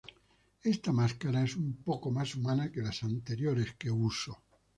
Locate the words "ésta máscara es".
0.73-1.55